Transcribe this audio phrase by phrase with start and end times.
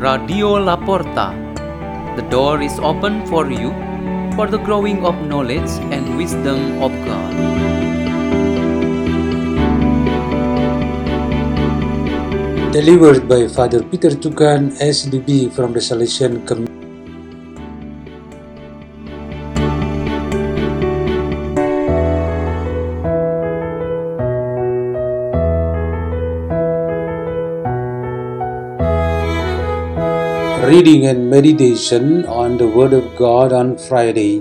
[0.00, 1.36] Radio La Porta.
[2.16, 3.68] The door is open for you
[4.32, 7.32] for the growing of knowledge and wisdom of God.
[12.72, 16.79] Delivered by Father Peter Tukan, SBB from the Salesian Community.
[30.70, 34.36] Reading and meditation on the Word of God on Friday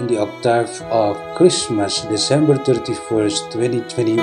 [0.00, 4.16] in the octave of Christmas, December 31st, 2021.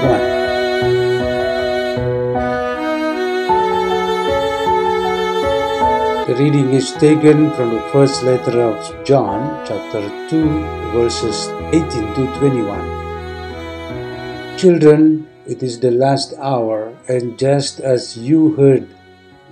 [6.28, 12.28] The reading is taken from the first letter of John, chapter 2, verses 18 to
[12.36, 14.58] 21.
[14.58, 18.90] Children, it is the last hour, and just as you heard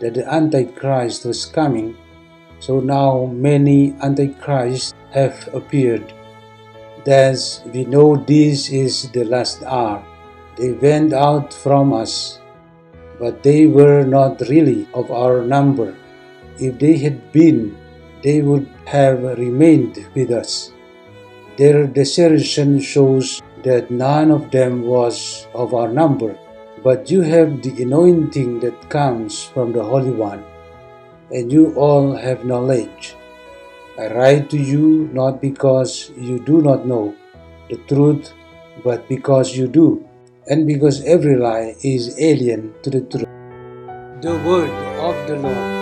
[0.04, 1.96] that the Antichrist was coming,
[2.60, 6.12] so now many Antichrists have appeared.
[7.06, 10.04] Thus, we know this is the last hour.
[10.58, 12.40] They went out from us,
[13.18, 15.96] but they were not really of our number.
[16.60, 17.78] If they had been,
[18.24, 20.72] they would have remained with us.
[21.56, 26.36] Their desertion shows that none of them was of our number.
[26.84, 30.44] But you have the anointing that comes from the Holy One,
[31.32, 33.16] and you all have knowledge.
[33.98, 37.16] I write to you not because you do not know
[37.70, 38.34] the truth,
[38.84, 40.04] but because you do,
[40.48, 43.32] and because every lie is alien to the truth.
[44.20, 45.73] The Word of the Lord.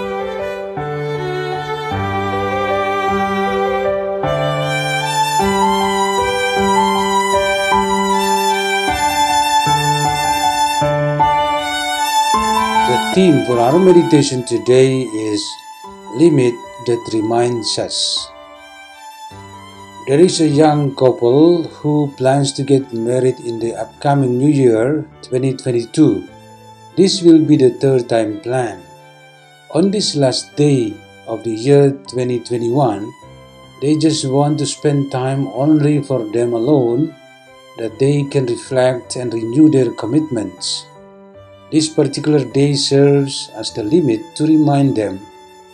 [13.12, 15.44] Theme for our meditation today is
[16.16, 16.56] Limit
[16.88, 18.32] that Reminds Us.
[20.08, 25.04] There is a young couple who plans to get married in the upcoming New Year
[25.28, 26.24] 2022.
[26.96, 28.80] This will be the third time plan.
[29.76, 30.96] On this last day
[31.28, 33.12] of the year 2021,
[33.82, 37.14] they just want to spend time only for them alone
[37.78, 40.88] that they can reflect and renew their commitments.
[41.72, 45.22] This particular day serves as the limit to remind them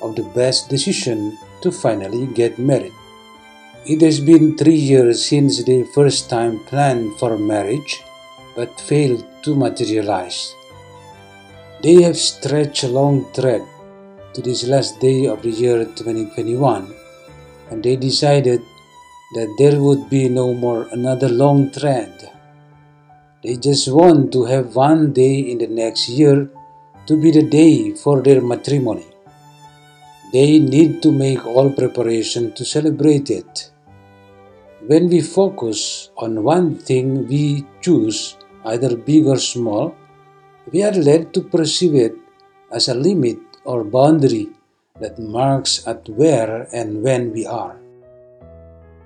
[0.02, 2.94] of the best decision to finally get married.
[3.86, 8.04] It has been three years since they first time planned for marriage
[8.56, 10.54] but failed to materialize.
[11.82, 13.66] They have stretched a long thread
[14.34, 16.94] to this last day of the year 2021
[17.72, 18.62] and they decided
[19.34, 22.37] that there would be no more another long thread.
[23.48, 26.50] They just want to have one day in the next year
[27.06, 29.08] to be the day for their matrimony.
[30.34, 33.72] They need to make all preparation to celebrate it.
[34.86, 38.36] When we focus on one thing we choose,
[38.66, 39.96] either big or small,
[40.74, 42.16] we are led to perceive it
[42.70, 44.50] as a limit or boundary
[45.00, 47.78] that marks at where and when we are.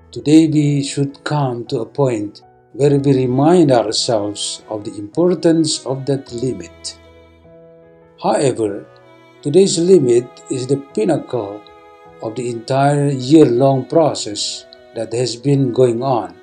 [0.10, 2.42] Today we should come to a point
[2.74, 6.98] where we remind ourselves of the importance of that limit.
[8.22, 8.86] However,
[9.42, 11.62] today's limit is the pinnacle
[12.22, 14.66] of the entire year long process
[14.96, 16.36] that has been going on,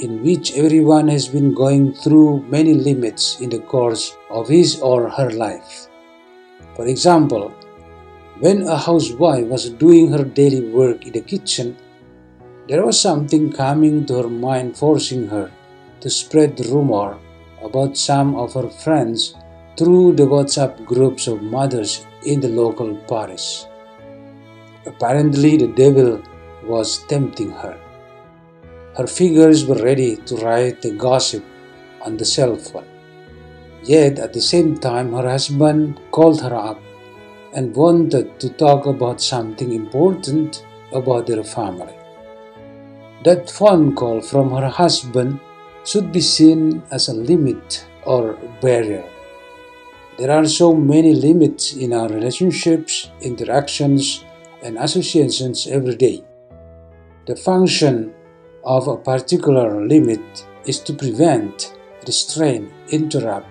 [0.00, 5.08] in which everyone has been going through many limits in the course of his or
[5.08, 5.88] her life.
[6.76, 7.54] For example,
[8.40, 11.76] when a housewife was doing her daily work in the kitchen,
[12.68, 15.50] there was something coming to her mind forcing her
[16.02, 17.18] to spread rumor
[17.62, 19.34] about some of her friends
[19.78, 23.64] through the WhatsApp groups of mothers in the local parish.
[24.84, 26.20] Apparently, the devil
[26.64, 27.78] was tempting her.
[28.96, 31.44] Her fingers were ready to write the gossip
[32.02, 32.84] on the cell phone.
[33.84, 36.80] Yet, at the same time, her husband called her up
[37.54, 41.94] and wanted to talk about something important about their family.
[43.24, 45.40] That phone call from her husband
[45.84, 49.04] should be seen as a limit or barrier.
[50.18, 54.24] There are so many limits in our relationships, interactions,
[54.62, 56.22] and associations every day.
[57.26, 58.14] The function
[58.64, 61.74] of a particular limit is to prevent,
[62.06, 63.48] restrain, interrupt,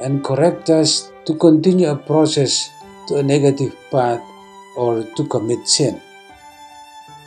[0.00, 2.68] and correct us to continue a process
[3.08, 4.20] to a negative path
[4.76, 6.00] or to commit sin.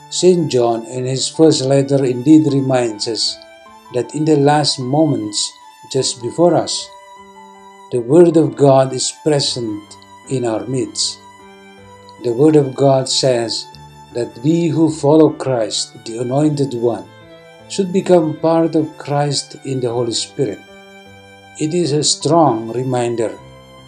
[0.09, 0.51] St.
[0.51, 3.37] John, in his first letter, indeed reminds us
[3.95, 5.51] that in the last moments
[5.91, 6.89] just before us,
[7.91, 9.83] the Word of God is present
[10.29, 11.19] in our midst.
[12.23, 13.65] The Word of God says
[14.13, 17.07] that we who follow Christ, the Anointed One,
[17.69, 20.59] should become part of Christ in the Holy Spirit.
[21.59, 23.31] It is a strong reminder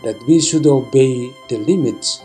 [0.04, 2.24] that we should obey the limits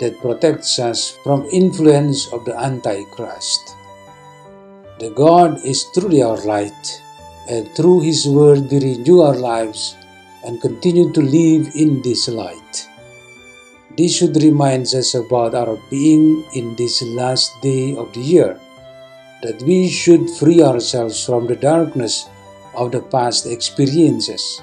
[0.00, 3.76] that protects us from influence of the antichrist.
[4.98, 7.02] The God is truly our light,
[7.50, 9.96] and through his word we renew our lives
[10.46, 12.88] and continue to live in this light.
[13.98, 18.58] This should remind us about our being in this last day of the year,
[19.42, 22.30] that we should free ourselves from the darkness
[22.74, 24.62] of the past experiences.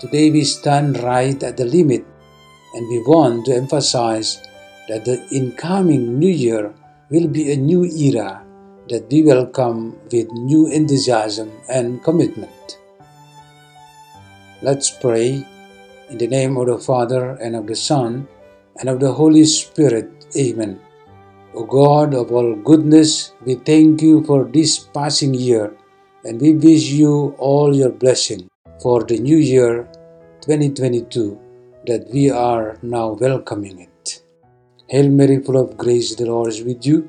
[0.00, 2.04] Today we stand right at the limit
[2.74, 4.40] and we want to emphasize
[4.88, 6.72] that the incoming new year
[7.10, 8.42] will be a new era
[8.90, 12.78] that we welcome with new enthusiasm and commitment.
[14.62, 15.46] Let's pray
[16.08, 18.26] in the name of the Father and of the Son
[18.80, 20.26] and of the Holy Spirit.
[20.36, 20.80] Amen.
[21.54, 25.72] O God of all goodness, we thank you for this passing year
[26.24, 28.50] and we wish you all your blessing
[28.82, 29.88] for the new year
[30.42, 31.38] 2022
[31.86, 34.22] that we are now welcoming it.
[34.88, 37.08] Hail Mary, full of grace, the Lord is with you.